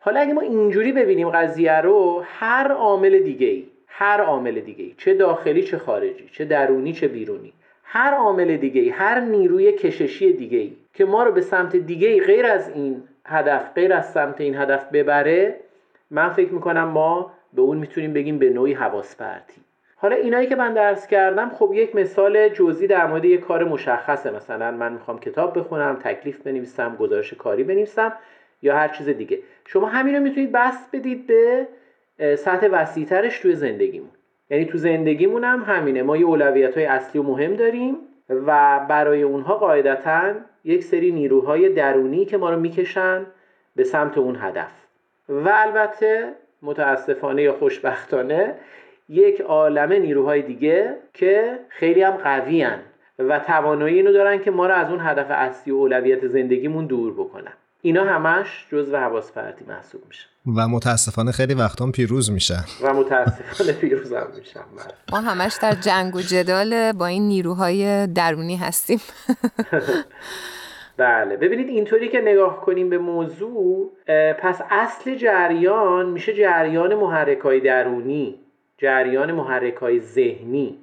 حالا 0.00 0.20
اگه 0.20 0.32
ما 0.32 0.40
اینجوری 0.40 0.92
ببینیم 0.92 1.30
قضیه 1.30 1.80
رو 1.80 2.22
هر 2.26 2.72
عامل 2.72 3.18
دیگه 3.18 3.46
ای 3.46 3.64
هر 3.86 4.20
عامل 4.20 4.60
دیگه 4.60 4.84
ای 4.84 4.94
چه 4.98 5.14
داخلی 5.14 5.62
چه 5.62 5.78
خارجی 5.78 6.28
چه 6.32 6.44
درونی 6.44 6.92
چه 6.92 7.08
بیرونی 7.08 7.52
هر 7.84 8.14
عامل 8.14 8.56
دیگه 8.56 8.80
ای 8.80 8.88
هر 8.88 9.20
نیروی 9.20 9.72
کششی 9.72 10.32
دیگه 10.32 10.58
ای 10.58 10.72
که 10.94 11.04
ما 11.04 11.22
رو 11.22 11.32
به 11.32 11.40
سمت 11.40 11.76
دیگه 11.76 12.08
ای 12.08 12.20
غیر 12.20 12.46
از 12.46 12.70
این 12.70 13.02
هدف 13.26 13.74
غیر 13.74 13.92
از 13.92 14.12
سمت 14.12 14.40
این 14.40 14.56
هدف 14.56 14.84
ببره 14.92 15.56
من 16.10 16.28
فکر 16.28 16.52
می‌کنم 16.52 16.84
ما 16.84 17.32
به 17.52 17.62
اون 17.62 17.78
می‌تونیم 17.78 18.12
بگیم 18.12 18.38
به 18.38 18.50
نوعی 18.50 18.72
حواس 18.72 19.16
پرتی 19.16 19.60
حالا 20.02 20.16
اینایی 20.16 20.46
که 20.46 20.56
من 20.56 20.74
درس 20.74 21.06
کردم 21.06 21.50
خب 21.50 21.70
یک 21.74 21.94
مثال 21.94 22.48
جزئی 22.48 22.86
در 22.86 23.06
مورد 23.06 23.24
یک 23.24 23.40
کار 23.40 23.64
مشخصه. 23.64 24.30
مثلا 24.30 24.70
من 24.70 24.92
می‌خوام 24.92 25.18
کتاب 25.18 25.58
بخونم 25.58 25.96
تکلیف 25.96 26.42
بنویسم 26.42 26.96
گزارش 26.96 27.34
کاری 27.34 27.64
بنویسم 27.64 28.12
یا 28.62 28.76
هر 28.76 28.88
چیز 28.88 29.08
دیگه. 29.08 29.38
شما 29.66 29.86
همین 29.86 30.14
رو 30.14 30.22
می‌تونید 30.22 30.52
بس 30.52 30.88
بدید 30.92 31.26
به 31.26 31.68
سطح 32.36 32.68
وسیعترش 32.72 33.40
توی 33.40 33.54
زندگیمون. 33.54 34.10
یعنی 34.50 34.64
تو 34.64 34.78
زندگیمون 34.78 35.44
هم 35.44 35.62
همینه. 35.62 36.02
ما 36.02 36.16
یه 36.16 36.26
اولویت 36.26 36.74
های 36.74 36.86
اصلی 36.86 37.20
و 37.20 37.24
مهم 37.24 37.54
داریم 37.54 37.96
و 38.28 38.80
برای 38.88 39.22
اونها 39.22 39.54
قاعدتا 39.54 40.32
یک 40.64 40.84
سری 40.84 41.10
نیروهای 41.10 41.68
درونی 41.68 42.24
که 42.24 42.36
ما 42.36 42.50
رو 42.50 42.60
می‌کشن 42.60 43.26
به 43.76 43.84
سمت 43.84 44.18
اون 44.18 44.36
هدف. 44.40 44.72
و 45.28 45.48
البته 45.52 46.32
متاسفانه 46.62 47.42
یا 47.42 47.52
خوشبختانه 47.52 48.54
یک 49.12 49.40
عالمه 49.40 49.98
نیروهای 49.98 50.42
دیگه 50.42 50.94
که 51.14 51.58
خیلی 51.68 52.02
هم 52.02 52.16
قوی 52.16 52.66
و 53.18 53.38
توانایی 53.38 53.96
اینو 53.96 54.12
دارن 54.12 54.42
که 54.42 54.50
ما 54.50 54.66
رو 54.66 54.74
از 54.74 54.90
اون 54.90 55.00
هدف 55.00 55.26
اصلی 55.30 55.72
و 55.72 55.76
اولویت 55.76 56.26
زندگیمون 56.26 56.86
دور 56.86 57.12
بکنن. 57.12 57.52
اینا 57.82 58.04
همش 58.04 58.66
جزء 58.72 58.98
حواس 58.98 59.32
پرتی 59.32 59.64
محسوب 59.68 60.02
میشه. 60.08 60.26
و 60.56 60.68
متاسفانه 60.68 61.32
خیلی 61.32 61.54
وقتا 61.54 61.90
پیروز 61.90 62.30
میشن 62.30 62.64
و 62.82 62.94
متاسفانه 62.94 63.72
پیروز 63.72 64.12
هم 64.12 64.26
میشن. 64.38 64.60
ما 65.12 65.20
همش 65.20 65.58
در 65.62 65.74
جنگ 65.74 66.16
و 66.16 66.20
جدال 66.20 66.92
با 66.92 67.06
این 67.06 67.28
نیروهای 67.28 68.06
درونی 68.06 68.56
هستیم. 68.56 69.00
بله. 70.96 71.36
ببینید 71.36 71.68
اینطوری 71.68 72.08
که 72.08 72.20
نگاه 72.20 72.60
کنیم 72.60 72.90
به 72.90 72.98
موضوع 72.98 73.92
پس 74.38 74.60
اصل 74.70 75.14
جریان 75.14 76.10
میشه 76.10 76.34
جریان 76.34 76.94
محرکای 76.94 77.60
درونی. 77.60 78.38
جریان 78.78 79.32
محرکای 79.32 80.00
ذهنی 80.00 80.78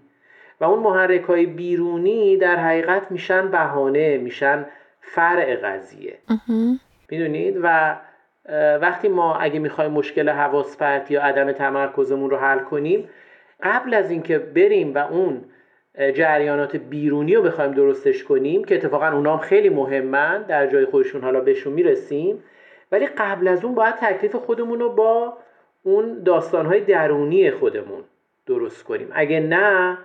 و 0.62 0.64
اون 0.64 0.80
محرکای 0.80 1.46
بیرونی 1.46 2.38
در 2.38 2.56
حقیقت 2.56 3.12
میشن 3.12 3.52
بهانه 3.52 4.18
میشن 4.18 4.66
فرع 5.02 5.56
قضیه. 5.56 6.18
می‌دونید؟ 7.12 7.60
و 7.64 7.96
وقتی 8.82 9.08
ما 9.08 9.36
اگه 9.36 9.60
می‌خوایم 9.60 9.92
مشکل 9.92 10.30
حواس 10.30 10.78
پرتی 10.78 11.14
یا 11.14 11.24
عدم 11.24 11.52
تمرکزمون 11.52 12.30
رو 12.30 12.38
حل 12.38 12.60
کنیم 12.60 13.10
قبل 13.64 13.94
از 13.94 14.12
اینکه 14.12 14.40
بریم 14.40 14.94
و 14.94 14.98
اون 14.98 15.46
جریانات 16.14 16.76
بیرونی 16.76 17.36
رو 17.36 17.42
بخوایم 17.42 17.72
درستش 17.72 18.24
کنیم 18.24 18.64
که 18.64 18.76
اتفاقا 18.76 19.08
اونا 19.08 19.34
هم 19.34 19.40
خیلی 19.40 19.70
مهمن 19.70 20.44
در 20.44 20.68
جای 20.68 20.86
خودشون 20.86 21.22
حالا 21.22 21.42
بهشون 21.42 21.74
می‌رسیم 21.74 22.44
ولی 22.92 23.06
قبل 23.06 23.48
از 23.48 23.66
اون 23.66 23.76
باید 23.76 23.96
تکلیف 23.96 24.36
خودمون 24.36 24.80
رو 24.80 24.90
با 24.90 25.38
اون 25.90 26.24
داستانهای 26.24 26.80
درونی 26.80 27.52
خودمون 27.52 28.04
درست 28.46 28.84
کنیم. 28.84 29.08
اگه 29.12 29.40
نه 29.40 29.98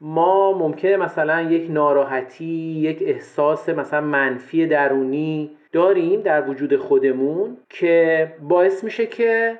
ما 0.00 0.58
ممکنه 0.58 0.96
مثلا 0.96 1.42
یک 1.42 1.70
ناراحتی 1.70 2.44
یک 2.80 3.02
احساس 3.06 3.68
مثلا 3.68 4.00
منفی 4.00 4.66
درونی 4.66 5.50
داریم 5.72 6.20
در 6.20 6.48
وجود 6.48 6.76
خودمون 6.76 7.56
که 7.68 8.32
باعث 8.40 8.84
میشه 8.84 9.06
که 9.06 9.58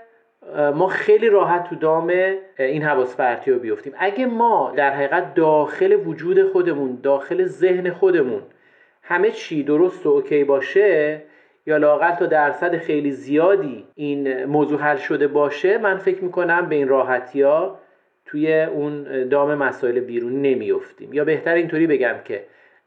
ما 0.75 0.89
خیلی 0.89 1.29
راحت 1.29 1.69
تو 1.69 1.77
دام 1.77 2.12
این 2.59 2.83
حواس 2.83 3.17
پرتی 3.17 3.51
رو 3.51 3.59
بیفتیم. 3.59 3.93
اگه 3.99 4.27
ما 4.27 4.73
در 4.77 4.91
حقیقت 4.95 5.35
داخل 5.35 5.93
وجود 6.07 6.53
خودمون 6.53 6.99
داخل 7.03 7.45
ذهن 7.45 7.91
خودمون 7.91 8.43
همه 9.03 9.31
چی 9.31 9.62
درست 9.62 10.07
و 10.07 10.09
اوکی 10.09 10.45
باشه 10.45 11.23
یا 11.66 11.76
لاقل 11.76 12.14
تا 12.14 12.26
درصد 12.26 12.76
خیلی 12.76 13.11
زیادی 13.11 13.85
این 13.95 14.45
موضوع 14.45 14.81
حل 14.81 14.97
شده 14.97 15.26
باشه 15.26 15.78
من 15.78 15.99
فکر 15.99 16.25
می‌کنم 16.25 16.69
به 16.69 16.75
این 16.75 16.88
راحتی 16.88 17.42
ها 17.42 17.78
توی 18.25 18.62
اون 18.62 19.28
دام 19.28 19.54
مسائل 19.54 20.00
بیرونی 20.00 20.54
نمیفتیم 20.54 21.12
یا 21.12 21.25
بهتر 21.25 21.54
اینطوری 21.54 21.87
بگم 21.87 22.14
که 22.25 22.45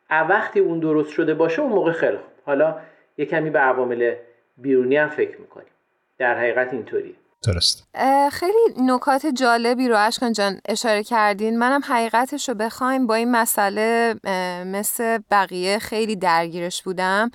وقتی 0.09 0.59
اون 0.59 0.79
درست 0.79 1.09
شده 1.09 1.33
باشه 1.33 1.61
اون 1.61 1.71
موقع 1.71 1.91
خیلی 1.91 2.17
خوب. 2.17 2.33
حالا 2.45 2.75
یه 3.17 3.25
کمی 3.25 3.49
به 3.49 3.59
عوامل 3.59 4.15
بیرونی 4.57 4.97
هم 4.97 5.09
فکر 5.09 5.41
می‌کنیم. 5.41 5.67
در 6.17 6.37
حقیقت 6.37 6.73
اینطوریه. 6.73 7.15
درست 7.45 7.83
خیلی 8.31 8.59
نکات 8.77 9.25
جالبی 9.25 9.87
رو 9.87 9.97
اشکان 9.99 10.33
جان 10.33 10.59
اشاره 10.69 11.03
کردین. 11.03 11.59
منم 11.59 11.81
حقیقتش 11.87 12.49
رو 12.49 12.55
بخوایم 12.55 13.07
با 13.07 13.15
این 13.15 13.31
مسئله 13.31 14.15
مثل 14.65 15.19
بقیه 15.31 15.79
خیلی 15.79 16.15
درگیرش 16.15 16.83
بودم 16.83 17.31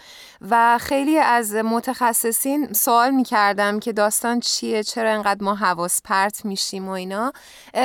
و 0.50 0.78
خیلی 0.78 1.18
از 1.18 1.54
متخصصین 1.54 2.72
سوال 2.72 3.10
می‌کردم 3.10 3.80
که 3.80 3.92
داستان 3.92 4.40
چیه 4.40 4.82
چرا 4.82 5.10
انقدر 5.10 5.44
ما 5.44 5.54
حواس 5.54 6.00
پرت 6.04 6.44
میشیم 6.44 6.88
و 6.88 6.90
اینا. 6.90 7.32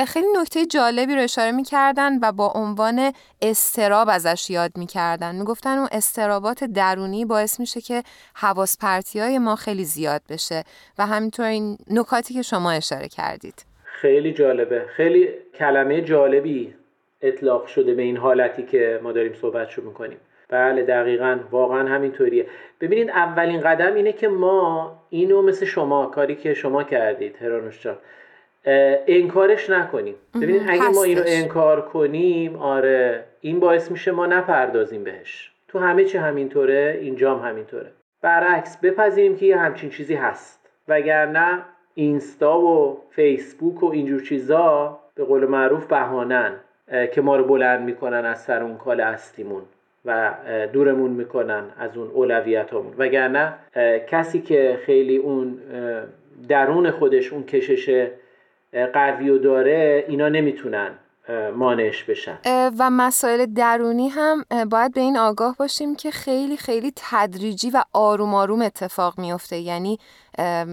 خیلی 0.06 0.26
نکته 0.40 0.66
جالبی 0.66 1.14
رو 1.14 1.22
اشاره 1.22 1.52
می‌کردن 1.52 2.18
و 2.18 2.32
با 2.32 2.52
عنوان 2.54 3.12
استراب 3.42 4.08
ازش 4.10 4.50
یاد 4.50 4.70
می‌کردن. 4.76 5.34
می‌گفتن 5.34 5.78
اون 5.78 5.88
استرابات 5.92 6.64
درونی 6.64 7.24
باعث 7.24 7.60
میشه 7.60 7.80
که 7.80 8.02
حواس 8.34 8.78
پرتی 8.78 9.20
های 9.20 9.38
ما 9.38 9.56
خیلی 9.56 9.84
زیاد 9.84 10.22
بشه 10.28 10.64
و 10.98 11.06
همینطور 11.06 11.46
این 11.46 11.78
نکاتی 11.90 12.34
که 12.34 12.42
شما 12.42 12.70
اشاره 12.70 13.08
کردید. 13.08 13.64
خیلی 13.84 14.32
جالبه. 14.32 14.84
خیلی 14.96 15.28
کلمه 15.54 16.00
جالبی 16.00 16.74
اطلاق 17.20 17.66
شده 17.66 17.94
به 17.94 18.02
این 18.02 18.16
حالتی 18.16 18.62
که 18.62 19.00
ما 19.02 19.12
داریم 19.12 19.34
صحبتشو 19.34 19.82
می‌کنیم. 19.82 20.18
بله 20.48 20.82
دقیقا. 20.82 21.38
واقعا 21.50 21.88
همینطوریه. 21.88 22.46
ببینید 22.80 23.10
اولین 23.10 23.60
قدم 23.60 23.94
اینه 23.94 24.12
که 24.12 24.28
ما 24.28 24.92
اینو 25.10 25.42
مثل 25.42 25.66
شما 25.66 26.06
کاری 26.06 26.36
که 26.36 26.54
شما 26.54 26.82
کردید 26.84 27.36
هرانوش 27.40 27.82
جان. 27.82 27.96
انکارش 29.06 29.70
نکنیم. 29.70 30.14
ببینید 30.34 30.62
اگه 30.68 30.88
ما 30.94 31.02
اینو 31.02 31.22
انکار 31.26 31.80
کنیم 31.80 32.56
آره 32.56 33.24
این 33.40 33.60
باعث 33.60 33.90
میشه 33.90 34.10
ما 34.10 34.26
نپردازیم 34.26 35.04
بهش. 35.04 35.50
تو 35.68 35.78
همه 35.78 36.04
چی 36.04 36.18
همینطوره 36.18 36.98
اینجام 37.00 37.40
همینطوره. 37.40 37.90
برعکس 38.22 38.76
بپذیریم 38.76 39.36
که 39.36 39.46
یه 39.46 39.56
همچین 39.56 39.90
چیزی 39.90 40.14
هست. 40.14 40.68
وگرنه 40.88 41.62
اینستا 41.94 42.60
و 42.60 43.02
فیسبوک 43.10 43.82
و 43.82 43.90
اینجور 43.90 44.20
چیزا 44.20 44.98
به 45.14 45.24
قول 45.24 45.46
معروف 45.46 45.86
بهانن 45.86 46.52
که 47.12 47.20
ما 47.20 47.36
رو 47.36 47.44
بلند 47.44 47.84
می‌کنن 47.84 48.24
از 48.24 48.42
سر 48.42 48.62
اون 48.62 48.76
کال 48.76 49.00
اصلیمون 49.00 49.62
و 50.04 50.34
دورمون 50.72 51.10
می‌کنن 51.10 51.64
از 51.78 51.96
اون 51.96 52.10
اولویتمون 52.14 52.94
وگرنه 52.98 53.52
کسی 54.08 54.40
که 54.40 54.78
خیلی 54.86 55.16
اون 55.16 55.58
درون 56.48 56.90
خودش 56.90 57.32
اون 57.32 57.44
کشش 57.44 58.06
قوی 58.94 59.30
و 59.30 59.38
داره 59.38 60.04
اینا 60.08 60.28
نمی‌تونن 60.28 60.90
مانعش 61.54 62.04
بشن. 62.04 62.38
و 62.78 62.90
مسائل 62.90 63.46
درونی 63.46 64.08
هم 64.08 64.44
باید 64.70 64.94
به 64.94 65.00
این 65.00 65.18
آگاه 65.18 65.56
باشیم 65.58 65.96
که 65.96 66.10
خیلی 66.10 66.56
خیلی 66.56 66.92
تدریجی 66.96 67.70
و 67.70 67.82
آروم 67.92 68.34
آروم 68.34 68.62
اتفاق 68.62 69.18
میفته. 69.18 69.56
یعنی 69.56 69.98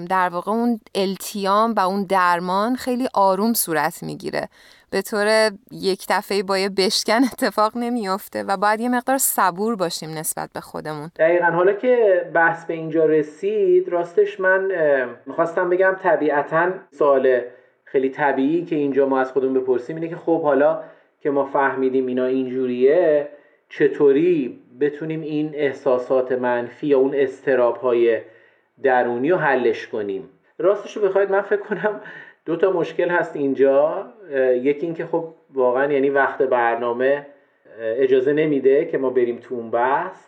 در 0.09 0.29
واقع 0.29 0.51
اون 0.51 0.79
التیام 0.95 1.73
و 1.73 1.79
اون 1.79 2.05
درمان 2.09 2.75
خیلی 2.75 3.07
آروم 3.13 3.53
صورت 3.53 4.03
می‌گیره. 4.03 4.49
به 4.89 5.01
طور 5.01 5.51
یک 5.71 6.05
دفعه 6.09 6.43
با 6.43 6.57
یه 6.57 6.69
بشکن 6.69 7.23
اتفاق 7.33 7.77
نمیافته 7.77 8.43
و 8.43 8.57
باید 8.57 8.79
یه 8.79 8.89
مقدار 8.89 9.17
صبور 9.17 9.75
باشیم 9.75 10.09
نسبت 10.09 10.49
به 10.53 10.59
خودمون. 10.61 11.11
دقیقا. 11.15 11.45
حالا 11.45 11.73
که 11.73 12.25
بحث 12.33 12.65
به 12.65 12.73
اینجا 12.73 13.05
رسید 13.05 13.89
راستش 13.89 14.39
من 14.39 14.71
می‌خواستم 15.25 15.69
بگم 15.69 15.95
طبیعتا 16.03 16.71
سوال 16.91 17.41
خیلی 17.93 18.09
طبیعی 18.09 18.65
که 18.65 18.75
اینجا 18.75 19.07
ما 19.07 19.19
از 19.19 19.31
خودمون 19.31 19.53
بپرسیم 19.53 19.95
اینه 19.95 20.07
که 20.07 20.15
خب 20.15 20.41
حالا 20.41 20.83
که 21.21 21.29
ما 21.29 21.45
فهمیدیم 21.45 22.05
اینا 22.05 22.25
اینجوریه 22.25 23.27
چطوری 23.69 24.59
بتونیم 24.79 25.21
این 25.21 25.51
احساسات 25.53 26.31
منفی 26.31 26.87
یا 26.87 26.99
اون 26.99 27.15
استراب 27.15 27.77
های 27.77 28.21
درونی 28.83 29.29
رو 29.29 29.37
حلش 29.37 29.87
کنیم؟ 29.87 30.29
راستش 30.57 30.97
رو 30.97 31.03
بخواید 31.03 31.31
من 31.31 31.41
فکر 31.41 31.61
کنم 31.61 32.01
دو 32.45 32.55
تا 32.55 32.71
مشکل 32.71 33.09
هست 33.09 33.35
اینجا. 33.35 34.05
یکی 34.61 34.85
اینکه 34.85 35.05
خب 35.05 35.27
واقعا 35.53 35.93
یعنی 35.93 36.09
وقت 36.09 36.41
برنامه 36.41 37.25
اجازه 37.79 38.33
نمیده 38.33 38.85
که 38.85 38.97
ما 38.97 39.09
بریم 39.09 39.37
تو 39.37 39.55
اون 39.55 39.71
بحث. 39.71 40.27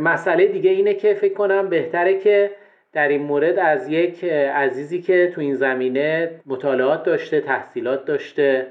مسئله 0.00 0.46
دیگه 0.46 0.70
اینه 0.70 0.94
که 0.94 1.14
فکر 1.14 1.34
کنم 1.34 1.68
بهتره 1.68 2.18
که 2.18 2.50
در 2.92 3.08
این 3.08 3.22
مورد 3.22 3.58
از 3.58 3.88
یک 3.88 4.24
عزیزی 4.24 5.02
که 5.02 5.32
تو 5.34 5.40
این 5.40 5.54
زمینه 5.54 6.30
مطالعات 6.46 7.02
داشته 7.02 7.40
تحصیلات 7.40 8.04
داشته 8.04 8.66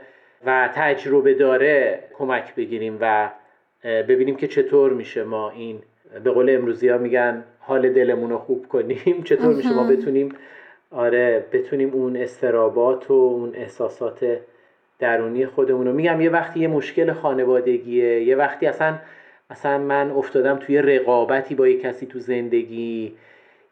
و 0.45 0.69
تجربه 0.75 1.33
داره 1.33 2.03
کمک 2.13 2.55
بگیریم 2.55 2.97
و 3.01 3.29
ببینیم 3.83 4.35
که 4.35 4.47
چطور 4.47 4.93
میشه 4.93 5.23
ما 5.23 5.49
این 5.49 5.81
به 6.23 6.31
قول 6.31 6.49
امروزی 6.49 6.89
ها 6.89 6.97
میگن 6.97 7.43
حال 7.59 7.89
دلمون 7.89 8.29
رو 8.29 8.37
خوب 8.37 8.67
کنیم. 8.67 9.23
چطور 9.29 9.53
میشه 9.55 9.73
ما 9.73 9.83
بتونیم؟ 9.83 10.35
آره 10.91 11.45
بتونیم 11.51 11.89
اون 11.93 12.17
استرابات 12.17 13.11
و 13.11 13.13
اون 13.13 13.55
احساسات 13.55 14.39
درونی 14.99 15.45
خودمون 15.45 15.87
رو. 15.87 15.93
میگم 15.93 16.21
یه 16.21 16.29
وقتی 16.29 16.59
یه 16.59 16.67
مشکل 16.67 17.13
خانوادگیه 17.13 18.23
یه 18.23 18.35
وقتی 18.35 18.65
اصلا 18.65 18.99
اصلا 19.49 19.77
من 19.77 20.11
افتادم 20.11 20.57
توی 20.57 20.81
رقابتی 20.81 21.55
با 21.55 21.67
یه 21.67 21.79
کسی 21.79 22.05
تو 22.05 22.19
زندگی. 22.19 23.13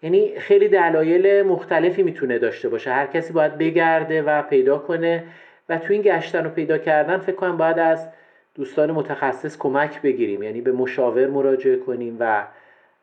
یعنی 0.06 0.40
خیلی 0.40 0.68
دلایل 0.68 1.44
مختلفی 1.44 2.04
می‌تونه 2.04 2.40
داشته 2.40 2.70
باشه. 2.70 2.92
هر 2.92 3.06
کسی 3.06 3.34
باید 3.34 3.58
بگرده 3.58 4.22
و 4.22 4.42
پیدا 4.42 4.78
کنه 4.78 5.24
و 5.70 5.78
تو 5.78 5.94
این 5.94 6.02
گشتن 6.02 6.46
و 6.46 6.50
پیدا 6.50 6.78
کردن 6.78 7.18
فکر 7.18 7.36
کنم 7.36 7.58
باید 7.58 7.80
از 7.80 8.08
دوستان 8.56 8.92
متخصص 8.92 9.58
کمک 9.58 10.02
بگیریم. 10.02 10.44
یعنی 10.44 10.62
به 10.62 10.72
مشاور 10.72 11.28
مراجعه 11.28 11.76
کنیم 11.76 12.18
و 12.20 12.44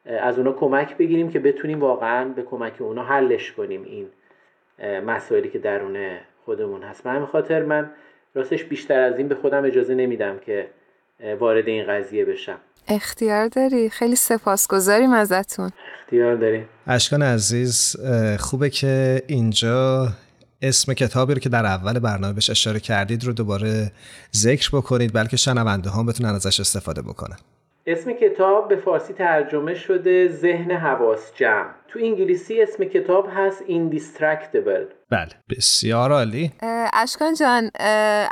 از 0.07 0.39
اونا 0.39 0.53
کمک 0.53 0.97
بگیریم 0.97 1.31
که 1.31 1.39
بتونیم 1.39 1.81
واقعا 1.81 2.29
به 2.29 2.43
کمک 2.43 2.73
اونا 2.79 3.03
حلش 3.03 3.53
کنیم 3.53 3.83
این 3.85 4.07
مسائلی 5.07 5.49
که 5.49 5.59
درون 5.59 5.97
خودمون 6.45 6.83
هست. 6.83 7.07
همین 7.07 7.27
خاطر 7.27 7.63
من 7.63 7.91
راستش 8.35 8.65
بیشتر 8.65 9.01
از 9.01 9.19
این 9.19 9.29
به 9.29 9.35
خودم 9.35 9.65
اجازه 9.65 9.95
نمیدم 9.95 10.39
که 10.39 10.67
وارد 11.39 11.69
این 11.69 11.87
قضیه 11.87 12.25
بشم. 12.25 12.59
اختیار 12.89 13.49
داری؟ 13.49 13.91
خیلی 13.91 14.17
سپاسگزاریم 14.17 15.13
ازتون. 15.13 15.71
اختیار 16.03 16.37
داری 16.37 16.65
اشکان 16.87 17.23
عزیز 17.23 17.97
خوبه 18.39 18.71
که 18.71 19.23
اینجا 19.27 20.09
اسم 20.63 20.95
کتابی 20.95 21.35
رو 21.35 21.41
که 21.41 21.49
در 21.49 21.67
اول 21.67 21.99
برنامه 21.99 22.33
بهش 22.33 22.51
اشاره 22.51 22.81
کردید 22.81 23.25
رو 23.25 23.33
دوباره 23.33 23.93
ذکر 24.37 24.71
بکنید 24.73 25.13
بلکه 25.15 25.37
شنونده 25.37 25.91
ها 25.91 26.03
بتونن 26.03 26.31
ازش 26.31 26.61
استفاده 26.61 27.03
بکنن. 27.03 27.37
اسم 27.87 28.13
کتاب 28.13 28.69
به 28.69 28.77
فارسی 28.77 29.13
ترجمه 29.13 29.75
شده 29.75 30.29
ذهن 30.29 30.71
حواس 30.71 31.33
جمع. 31.35 31.71
تو 31.89 31.99
انگلیسی 32.03 32.63
اسم 32.63 32.85
کتاب 32.85 33.29
هست 33.35 33.63
Indistractable. 33.69 35.02
بله. 35.13 35.29
بسیار 35.51 36.13
عالی. 36.13 36.53
اشکان 36.93 37.35
جان 37.35 37.71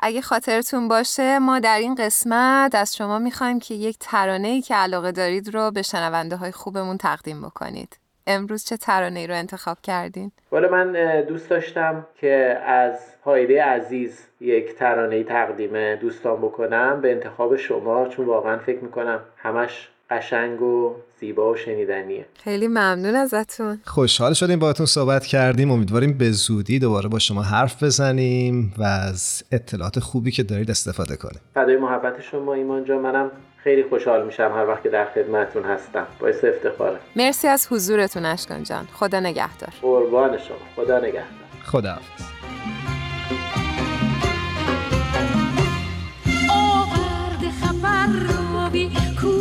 اگه 0.02 0.20
خاطرتون 0.20 0.88
باشه 0.88 1.38
ما 1.38 1.58
در 1.58 1.78
این 1.78 1.94
قسمت 1.94 2.74
از 2.74 2.96
شما 2.96 3.18
می‌خوایم 3.18 3.58
که 3.58 3.74
یک 3.74 3.96
ترانه 4.00 4.48
ای 4.48 4.62
که 4.62 4.74
علاقه 4.74 5.12
دارید 5.12 5.54
رو 5.54 5.70
به 5.70 5.82
شنونده 5.82 6.36
های 6.36 6.52
خوبمون 6.52 6.96
تقدیم 6.96 7.42
بکنید. 7.42 7.98
امروز 8.26 8.64
چه 8.64 8.76
ترانه 8.76 9.20
ای 9.20 9.26
رو 9.26 9.34
انتخاب 9.34 9.78
کردین؟ 9.82 10.32
والا 10.52 10.68
من 10.68 11.20
دوست 11.28 11.50
داشتم 11.50 12.06
که 12.20 12.60
از 12.66 12.98
هایده 13.24 13.64
عزیز 13.64 14.26
یک 14.40 14.74
ترانه 14.74 15.16
ای 15.16 15.24
تقدیم 15.24 15.94
دوستان 15.94 16.36
بکنم 16.36 17.00
به 17.00 17.12
انتخاب 17.12 17.56
شما 17.56 18.08
چون 18.08 18.26
واقعا 18.26 18.58
فکر 18.58 18.78
می‌کنم 18.78 19.20
همش 19.36 19.88
قشنگ 20.11 20.62
و 20.62 20.94
زیبا 21.20 21.53
و 21.53 21.57
شنیدنیه. 21.57 22.27
خیلی 22.44 22.68
ممنون 22.68 23.14
ازتون. 23.14 23.81
خوشحال 23.85 24.33
شدیم 24.33 24.59
باهاتون 24.59 24.87
صحبت 24.87 25.27
کردیم. 25.27 25.70
امیدواریم 25.70 26.18
به 26.18 26.31
زودی 26.31 26.79
دوباره 26.79 27.09
با 27.09 27.18
شما 27.18 27.42
حرف 27.42 27.83
بزنیم 27.83 28.75
و 28.79 28.83
از 28.83 29.42
اطلاعات 29.53 30.01
خوبی 30.01 30.31
که 30.31 30.42
دارید 30.42 30.70
استفاده 30.70 31.16
کنیم. 31.16 31.40
فدای 31.55 31.77
محبت 31.77 32.20
شما 32.20 32.55
ایمان 32.55 32.85
جان. 32.85 33.01
منم 33.01 33.31
خیلی 33.64 33.83
خوشحال 33.83 34.27
میشم 34.27 34.53
هر 34.55 34.66
وقت 34.66 34.83
که 34.83 34.88
در 34.88 35.07
خدمتتون 35.14 35.62
هستم. 35.62 36.07
باعث 36.20 36.44
افتخاره. 36.44 36.99
مرسی 37.16 37.49
از 37.49 37.66
حضورتون 37.70 38.25
اشکان 38.25 38.62
جان. 38.62 38.88
خدا 38.92 39.20
نگهدار. 39.20 39.73
قربان 39.83 40.38
شما. 40.38 40.57
خدا 40.77 40.99
نگهدار. 40.99 41.25
خدا 41.64 41.99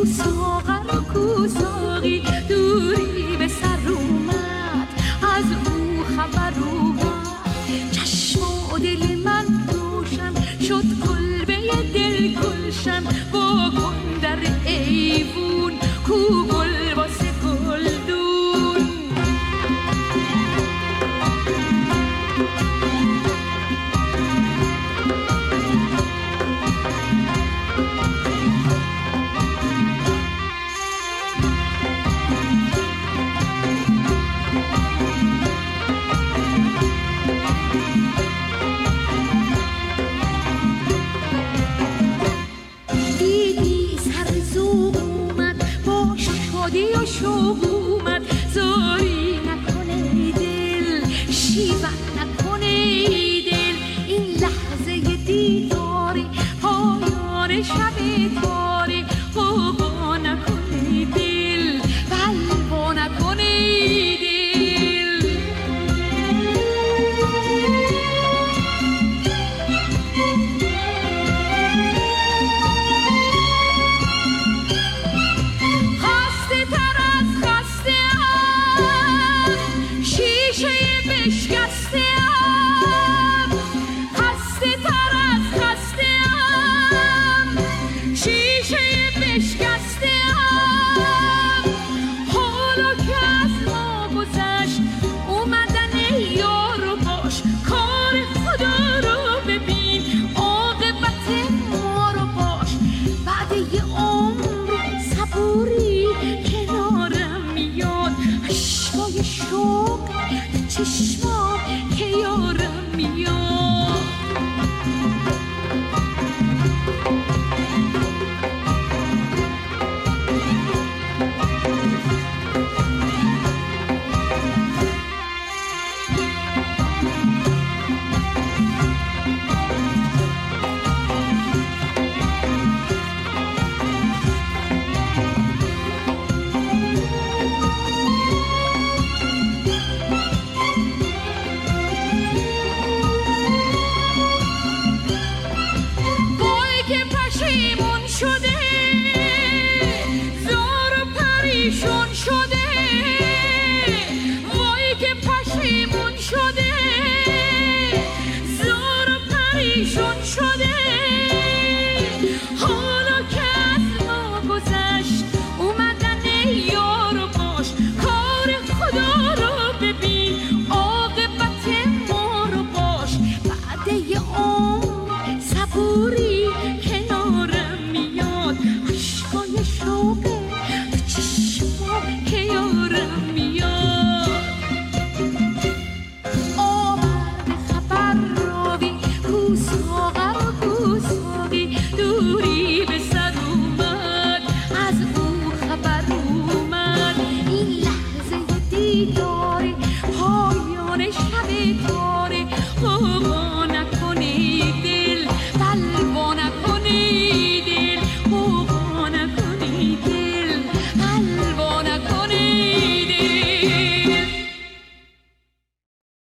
ساغر 0.05 0.95
و 0.95 1.01
کو 1.13 1.47
ساقی 1.47 2.21
دوری 2.49 3.18